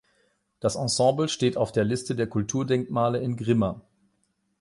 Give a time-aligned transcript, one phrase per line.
[0.59, 3.81] Das Ensemble steht auf der Liste der Kulturdenkmale in Grimma.